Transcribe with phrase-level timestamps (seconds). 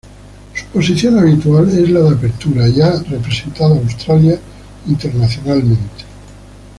[0.55, 4.39] Su posición habitual es la de apertura y ha representado a Australia
[4.87, 6.05] internacionalmente.